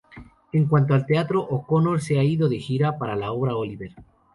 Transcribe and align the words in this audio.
En 0.51 0.65
cuanto 0.65 0.95
al 0.95 1.05
teatro, 1.05 1.43
O'Connor 1.47 2.01
se 2.01 2.17
ha 2.17 2.23
ido 2.23 2.49
de 2.49 2.57
gira 2.57 2.97
para 2.97 3.15
la 3.15 3.31
obra 3.33 3.55
"Oliver! 3.55 3.91